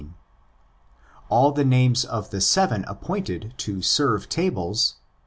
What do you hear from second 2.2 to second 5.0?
the seven appointed to'' serve tables"' (vi.